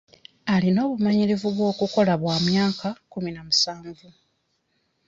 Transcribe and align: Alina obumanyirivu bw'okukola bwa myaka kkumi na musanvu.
Alina 0.53 0.79
obumanyirivu 0.85 1.47
bw'okukola 1.55 2.13
bwa 2.21 2.35
myaka 2.47 2.87
kkumi 2.97 3.29
na 3.33 3.41
musanvu. 3.47 4.07